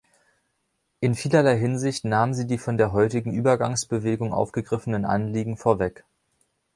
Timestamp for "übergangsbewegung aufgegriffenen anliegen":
3.35-5.57